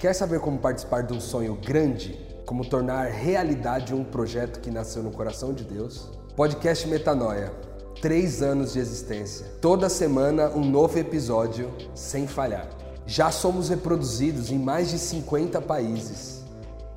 Quer 0.00 0.14
saber 0.14 0.40
como 0.40 0.58
participar 0.58 1.02
de 1.02 1.12
um 1.12 1.20
sonho 1.20 1.58
grande? 1.62 2.18
Como 2.46 2.64
tornar 2.64 3.10
realidade 3.10 3.94
um 3.94 4.02
projeto 4.02 4.58
que 4.58 4.70
nasceu 4.70 5.02
no 5.02 5.10
coração 5.10 5.52
de 5.52 5.62
Deus? 5.62 6.08
Podcast 6.34 6.88
Metanoia. 6.88 7.52
Três 8.00 8.40
anos 8.40 8.72
de 8.72 8.78
existência. 8.78 9.44
Toda 9.60 9.90
semana 9.90 10.48
um 10.56 10.64
novo 10.64 10.98
episódio 10.98 11.70
sem 11.94 12.26
falhar. 12.26 12.66
Já 13.06 13.30
somos 13.30 13.68
reproduzidos 13.68 14.50
em 14.50 14.58
mais 14.58 14.88
de 14.88 14.98
50 14.98 15.60
países 15.60 16.44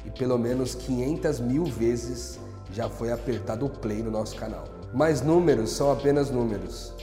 e 0.06 0.10
pelo 0.10 0.38
menos 0.38 0.74
500 0.74 1.42
mil 1.42 1.66
vezes 1.66 2.40
já 2.72 2.88
foi 2.88 3.12
apertado 3.12 3.66
o 3.66 3.70
play 3.70 4.02
no 4.02 4.12
nosso 4.12 4.38
canal. 4.38 4.64
Mas 4.94 5.22
números 5.22 5.72
são 5.72 5.92
apenas 5.92 6.32
números. 6.32 6.94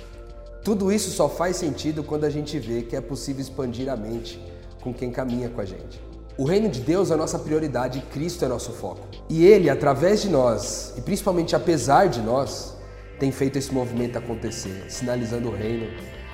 Tudo 0.65 0.91
isso 0.91 1.11
só 1.11 1.29
faz 1.29 1.57
sentido 1.57 2.03
quando 2.03 2.25
a 2.25 2.31
gente 2.31 2.59
vê 2.59 2.81
que 2.81 2.97
é 2.97 3.03
possível 3.03 3.43
expandir 3.43 3.91
a 3.91 3.97
mente 3.97 4.41
com 4.81 4.93
quem 4.93 5.11
caminha 5.11 5.49
com 5.49 5.61
a 5.61 5.65
gente. 5.65 6.01
O 6.39 6.45
reino 6.45 6.69
de 6.69 6.81
Deus 6.81 7.11
é 7.11 7.15
a 7.15 7.17
nossa 7.17 7.39
prioridade 7.39 7.99
e 7.99 8.03
Cristo 8.03 8.45
é 8.45 8.49
nosso 8.49 8.73
foco. 8.73 9.07
E 9.29 9.45
Ele, 9.45 9.69
através 9.69 10.23
de 10.23 10.29
nós, 10.29 10.95
e 10.97 11.01
principalmente 11.03 11.55
apesar 11.55 12.09
de 12.09 12.21
nós, 12.21 12.77
tem 13.19 13.31
feito 13.31 13.59
esse 13.59 13.73
movimento 13.73 14.17
acontecer, 14.17 14.87
sinalizando 14.89 15.51
o 15.51 15.55
reino 15.55 15.87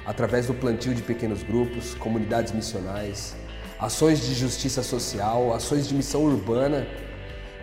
através 0.06 0.46
do 0.46 0.54
plantio 0.54 0.94
de 0.94 1.02
pequenos 1.02 1.42
grupos, 1.42 1.94
comunidades 1.94 2.52
missionais, 2.52 3.34
ações 3.80 4.20
de 4.20 4.32
justiça 4.34 4.82
social, 4.82 5.52
ações 5.52 5.88
de 5.88 5.94
missão 5.94 6.22
urbana 6.22 6.86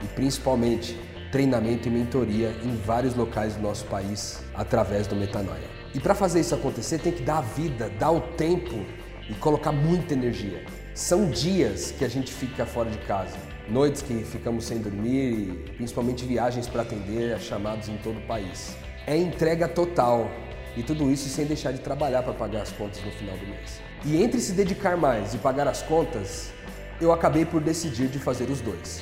e 0.03 0.07
principalmente 0.07 0.99
treinamento 1.31 1.87
e 1.87 1.91
mentoria 1.91 2.53
em 2.61 2.75
vários 2.75 3.15
locais 3.15 3.55
do 3.55 3.61
nosso 3.61 3.85
país 3.85 4.41
através 4.53 5.07
do 5.07 5.15
Metanoia. 5.15 5.69
E 5.95 5.99
para 5.99 6.13
fazer 6.13 6.41
isso 6.41 6.53
acontecer, 6.53 6.99
tem 6.99 7.13
que 7.13 7.23
dar 7.23 7.37
a 7.37 7.41
vida, 7.41 7.89
dar 7.97 8.11
o 8.11 8.19
tempo 8.19 8.85
e 9.29 9.33
colocar 9.35 9.71
muita 9.71 10.13
energia. 10.13 10.63
São 10.93 11.29
dias 11.29 11.91
que 11.91 12.05
a 12.05 12.07
gente 12.07 12.31
fica 12.31 12.65
fora 12.65 12.89
de 12.89 12.97
casa, 12.99 13.37
noites 13.69 14.01
que 14.01 14.23
ficamos 14.23 14.65
sem 14.65 14.79
dormir 14.79 15.33
e 15.33 15.73
principalmente 15.75 16.25
viagens 16.25 16.67
para 16.67 16.83
atender 16.83 17.33
a 17.33 17.39
chamados 17.39 17.89
em 17.89 17.97
todo 17.97 18.19
o 18.19 18.27
país. 18.27 18.75
É 19.07 19.17
entrega 19.17 19.67
total 19.67 20.29
e 20.75 20.83
tudo 20.83 21.11
isso 21.11 21.29
sem 21.29 21.45
deixar 21.45 21.71
de 21.71 21.79
trabalhar 21.79 22.23
para 22.23 22.33
pagar 22.33 22.61
as 22.61 22.71
contas 22.71 23.03
no 23.03 23.11
final 23.11 23.37
do 23.37 23.47
mês. 23.47 23.81
E 24.05 24.21
entre 24.21 24.39
se 24.39 24.51
dedicar 24.53 24.97
mais 24.97 25.33
e 25.33 25.37
pagar 25.37 25.67
as 25.67 25.81
contas, 25.81 26.51
eu 26.99 27.11
acabei 27.11 27.45
por 27.45 27.61
decidir 27.61 28.07
de 28.07 28.19
fazer 28.19 28.49
os 28.49 28.61
dois. 28.61 29.01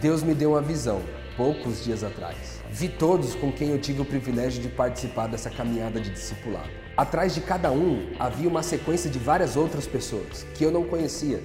Deus 0.00 0.22
me 0.22 0.34
deu 0.34 0.50
uma 0.50 0.62
visão 0.62 1.02
poucos 1.36 1.84
dias 1.84 2.02
atrás. 2.02 2.60
Vi 2.70 2.88
todos 2.88 3.34
com 3.34 3.52
quem 3.52 3.70
eu 3.70 3.78
tive 3.78 4.00
o 4.00 4.04
privilégio 4.04 4.62
de 4.62 4.68
participar 4.68 5.28
dessa 5.28 5.50
caminhada 5.50 6.00
de 6.00 6.10
discipulado. 6.10 6.87
Atrás 6.98 7.32
de 7.32 7.40
cada 7.40 7.70
um 7.70 8.12
havia 8.18 8.48
uma 8.48 8.60
sequência 8.60 9.08
de 9.08 9.20
várias 9.20 9.54
outras 9.54 9.86
pessoas 9.86 10.44
que 10.56 10.64
eu 10.64 10.72
não 10.72 10.82
conhecia, 10.82 11.40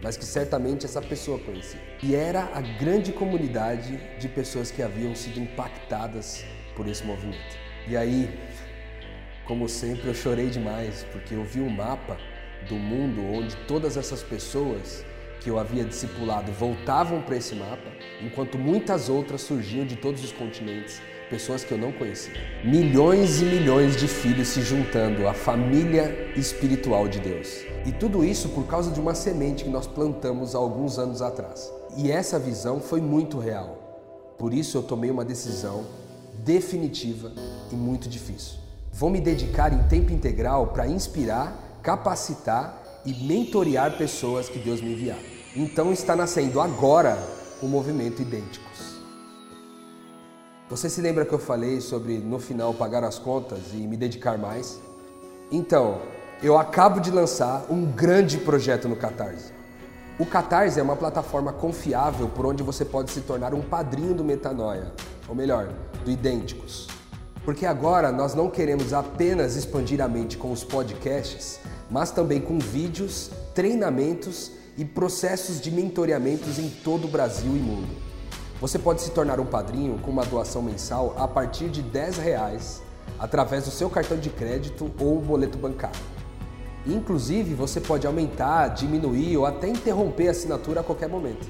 mas 0.00 0.16
que 0.16 0.24
certamente 0.24 0.86
essa 0.86 1.02
pessoa 1.02 1.40
conhecia. 1.40 1.80
E 2.00 2.14
era 2.14 2.48
a 2.54 2.60
grande 2.60 3.10
comunidade 3.10 3.98
de 4.20 4.28
pessoas 4.28 4.70
que 4.70 4.80
haviam 4.80 5.12
sido 5.16 5.40
impactadas 5.40 6.44
por 6.76 6.86
esse 6.86 7.02
movimento. 7.02 7.58
E 7.88 7.96
aí, 7.96 8.30
como 9.44 9.68
sempre, 9.68 10.06
eu 10.06 10.14
chorei 10.14 10.48
demais, 10.48 11.04
porque 11.10 11.34
eu 11.34 11.42
vi 11.42 11.58
um 11.58 11.68
mapa 11.68 12.16
do 12.68 12.76
mundo 12.76 13.24
onde 13.24 13.56
todas 13.66 13.96
essas 13.96 14.22
pessoas 14.22 15.04
que 15.42 15.50
eu 15.50 15.58
havia 15.58 15.84
discipulado 15.84 16.52
voltavam 16.52 17.20
para 17.20 17.36
esse 17.36 17.54
mapa, 17.54 17.90
enquanto 18.22 18.58
muitas 18.58 19.08
outras 19.08 19.42
surgiam 19.42 19.84
de 19.84 19.96
todos 19.96 20.22
os 20.22 20.32
continentes, 20.32 21.02
pessoas 21.28 21.64
que 21.64 21.72
eu 21.72 21.78
não 21.78 21.92
conhecia. 21.92 22.34
Milhões 22.64 23.40
e 23.40 23.44
milhões 23.44 23.96
de 23.96 24.06
filhos 24.06 24.48
se 24.48 24.62
juntando 24.62 25.26
à 25.26 25.34
família 25.34 26.30
espiritual 26.36 27.08
de 27.08 27.18
Deus. 27.18 27.64
E 27.84 27.92
tudo 27.92 28.24
isso 28.24 28.50
por 28.50 28.66
causa 28.66 28.90
de 28.90 29.00
uma 29.00 29.14
semente 29.14 29.64
que 29.64 29.70
nós 29.70 29.86
plantamos 29.86 30.54
há 30.54 30.58
alguns 30.58 30.98
anos 30.98 31.20
atrás. 31.20 31.72
E 31.96 32.10
essa 32.10 32.38
visão 32.38 32.80
foi 32.80 33.00
muito 33.00 33.38
real. 33.38 34.34
Por 34.38 34.52
isso 34.52 34.76
eu 34.76 34.82
tomei 34.82 35.10
uma 35.10 35.24
decisão 35.24 35.84
definitiva 36.44 37.32
e 37.70 37.74
muito 37.74 38.08
difícil. 38.08 38.58
Vou 38.92 39.08
me 39.08 39.20
dedicar 39.20 39.72
em 39.72 39.82
tempo 39.88 40.12
integral 40.12 40.68
para 40.68 40.86
inspirar, 40.86 41.78
capacitar 41.82 42.81
e 43.04 43.12
mentorear 43.12 43.96
pessoas 43.96 44.48
que 44.48 44.58
Deus 44.58 44.80
me 44.80 44.92
enviar. 44.92 45.18
Então 45.54 45.92
está 45.92 46.16
nascendo 46.16 46.60
agora 46.60 47.18
o 47.60 47.66
movimento 47.66 48.22
Idênticos. 48.22 48.96
Você 50.70 50.88
se 50.88 51.00
lembra 51.00 51.26
que 51.26 51.32
eu 51.32 51.38
falei 51.38 51.80
sobre 51.80 52.18
no 52.18 52.38
final 52.38 52.72
pagar 52.72 53.04
as 53.04 53.18
contas 53.18 53.58
e 53.72 53.76
me 53.76 53.96
dedicar 53.96 54.38
mais? 54.38 54.80
Então, 55.50 56.00
eu 56.42 56.56
acabo 56.56 56.98
de 56.98 57.10
lançar 57.10 57.66
um 57.68 57.84
grande 57.84 58.38
projeto 58.38 58.88
no 58.88 58.96
Catarse. 58.96 59.52
O 60.18 60.24
Catarse 60.24 60.80
é 60.80 60.82
uma 60.82 60.96
plataforma 60.96 61.52
confiável 61.52 62.28
por 62.28 62.46
onde 62.46 62.62
você 62.62 62.84
pode 62.84 63.10
se 63.10 63.20
tornar 63.20 63.52
um 63.52 63.60
padrinho 63.60 64.14
do 64.14 64.24
Metanoia, 64.24 64.92
ou 65.28 65.34
melhor, 65.34 65.68
do 66.04 66.10
Idênticos. 66.10 66.88
Porque 67.44 67.66
agora 67.66 68.10
nós 68.10 68.34
não 68.34 68.48
queremos 68.48 68.92
apenas 68.92 69.56
expandir 69.56 70.00
a 70.00 70.08
mente 70.08 70.38
com 70.38 70.52
os 70.52 70.64
podcasts, 70.64 71.60
mas 71.92 72.10
também 72.10 72.40
com 72.40 72.58
vídeos, 72.58 73.30
treinamentos 73.54 74.50
e 74.78 74.84
processos 74.84 75.60
de 75.60 75.70
mentoreamentos 75.70 76.58
em 76.58 76.70
todo 76.70 77.04
o 77.04 77.08
Brasil 77.08 77.52
e 77.54 77.58
mundo. 77.58 77.94
Você 78.60 78.78
pode 78.78 79.02
se 79.02 79.10
tornar 79.10 79.38
um 79.38 79.44
padrinho 79.44 79.98
com 79.98 80.10
uma 80.10 80.24
doação 80.24 80.62
mensal 80.62 81.14
a 81.18 81.28
partir 81.28 81.68
de 81.68 81.82
10 81.82 82.16
reais 82.16 82.82
através 83.18 83.64
do 83.64 83.70
seu 83.70 83.90
cartão 83.90 84.16
de 84.16 84.30
crédito 84.30 84.90
ou 84.98 85.20
boleto 85.20 85.58
bancário. 85.58 86.00
Inclusive, 86.86 87.54
você 87.54 87.80
pode 87.80 88.06
aumentar, 88.06 88.68
diminuir 88.68 89.36
ou 89.36 89.44
até 89.44 89.68
interromper 89.68 90.28
a 90.28 90.30
assinatura 90.30 90.80
a 90.80 90.84
qualquer 90.84 91.08
momento. 91.08 91.46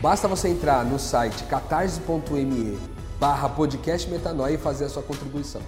Basta 0.00 0.26
você 0.26 0.48
entrar 0.48 0.84
no 0.84 0.98
site 0.98 1.44
catarse.me 1.44 2.78
barra 3.20 3.48
podcast 3.48 4.08
Metanoia 4.08 4.54
e 4.54 4.58
fazer 4.58 4.86
a 4.86 4.88
sua 4.88 5.02
contribuição. 5.02 5.60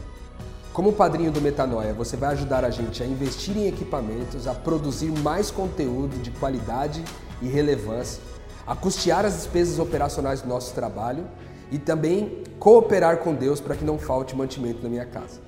Como 0.73 0.93
padrinho 0.93 1.33
do 1.33 1.41
Metanoia, 1.41 1.93
você 1.93 2.17
vai 2.17 2.31
ajudar 2.31 2.65
a 2.65 2.71
gente 2.71 3.03
a 3.03 3.07
investir 3.07 3.57
em 3.57 3.67
equipamentos, 3.67 4.47
a 4.47 4.55
produzir 4.55 5.11
mais 5.11 5.51
conteúdo 5.51 6.17
de 6.23 6.31
qualidade 6.31 7.05
e 7.43 7.49
relevância, 7.49 8.23
a 8.65 8.77
custear 8.77 9.25
as 9.25 9.35
despesas 9.35 9.81
operacionais 9.81 10.43
do 10.43 10.49
nosso 10.49 10.73
trabalho 10.73 11.27
e 11.73 11.79
também 11.79 12.45
cooperar 12.61 13.17
com 13.19 13.35
Deus 13.35 13.61
para 13.61 13.75
que 13.75 13.85
não 13.85 13.99
falte 13.99 14.37
mantimento 14.37 14.81
na 14.81 14.89
minha 14.89 15.05
casa. 15.05 15.41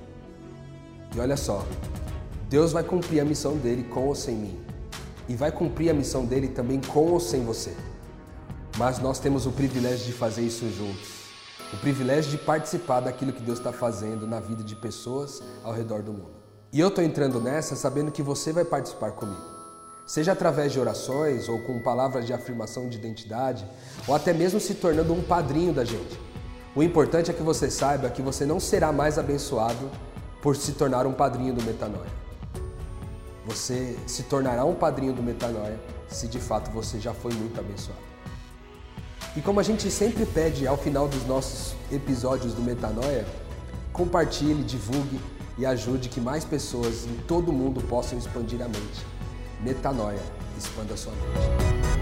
E 1.15 1.19
olha 1.21 1.37
só, 1.37 1.65
Deus 2.49 2.73
vai 2.73 2.83
cumprir 2.83 3.21
a 3.21 3.25
missão 3.25 3.55
dele 3.55 3.83
com 3.83 4.07
ou 4.07 4.15
sem 4.15 4.35
mim. 4.35 4.59
E 5.29 5.35
vai 5.35 5.53
cumprir 5.53 5.89
a 5.89 5.93
missão 5.93 6.25
dele 6.25 6.49
também 6.49 6.81
com 6.81 7.11
ou 7.11 7.19
sem 7.19 7.45
você. 7.45 7.73
Mas 8.77 8.99
nós 8.99 9.19
temos 9.19 9.45
o 9.45 9.51
privilégio 9.51 10.05
de 10.05 10.11
fazer 10.11 10.41
isso 10.41 10.69
juntos 10.69 11.22
o 11.73 11.77
privilégio 11.77 12.31
de 12.31 12.37
participar 12.37 12.99
daquilo 12.99 13.33
que 13.33 13.41
Deus 13.41 13.57
está 13.57 13.71
fazendo 13.71 14.27
na 14.27 14.39
vida 14.39 14.63
de 14.63 14.75
pessoas 14.75 15.41
ao 15.63 15.73
redor 15.73 16.01
do 16.01 16.13
mundo. 16.13 16.43
E 16.71 16.79
eu 16.79 16.87
estou 16.87 17.03
entrando 17.03 17.39
nessa 17.39 17.75
sabendo 17.75 18.11
que 18.11 18.23
você 18.23 18.51
vai 18.51 18.65
participar 18.65 19.11
comigo. 19.11 19.41
Seja 20.05 20.33
através 20.33 20.71
de 20.71 20.79
orações 20.79 21.47
ou 21.47 21.59
com 21.59 21.79
palavras 21.79 22.25
de 22.25 22.33
afirmação 22.33 22.89
de 22.89 22.97
identidade, 22.97 23.65
ou 24.07 24.15
até 24.15 24.33
mesmo 24.33 24.59
se 24.59 24.73
tornando 24.75 25.13
um 25.13 25.21
padrinho 25.21 25.73
da 25.73 25.85
gente. 25.85 26.19
O 26.75 26.83
importante 26.83 27.31
é 27.31 27.33
que 27.33 27.43
você 27.43 27.69
saiba 27.69 28.09
que 28.09 28.21
você 28.21 28.45
não 28.45 28.59
será 28.59 28.91
mais 28.91 29.17
abençoado 29.17 29.89
por 30.41 30.55
se 30.55 30.73
tornar 30.73 31.05
um 31.05 31.13
padrinho 31.13 31.53
do 31.53 31.63
Metanoia. 31.63 32.11
Você 33.45 33.97
se 34.07 34.23
tornará 34.23 34.65
um 34.65 34.75
padrinho 34.75 35.13
do 35.13 35.23
Metanoia 35.23 35.79
se 36.07 36.27
de 36.27 36.39
fato 36.39 36.71
você 36.71 36.99
já 36.99 37.13
foi 37.13 37.33
muito 37.33 37.59
abençoado. 37.59 38.12
E 39.35 39.41
como 39.41 39.59
a 39.59 39.63
gente 39.63 39.89
sempre 39.89 40.25
pede 40.27 40.67
ao 40.67 40.77
final 40.77 41.07
dos 41.07 41.25
nossos 41.25 41.73
episódios 41.91 42.53
do 42.53 42.61
Metanoia, 42.61 43.25
compartilhe, 43.91 44.63
divulgue 44.63 45.19
e 45.57 45.65
ajude 45.65 46.07
que 46.07 46.21
mais 46.21 46.45
pessoas 46.45 47.05
em 47.05 47.15
todo 47.27 47.49
o 47.49 47.53
mundo 47.53 47.81
possam 47.81 48.17
expandir 48.17 48.61
a 48.61 48.65
mente. 48.65 49.05
Metanoia, 49.61 50.21
expanda 50.55 50.93
a 50.93 50.97
sua 50.97 51.13
mente. 51.13 51.92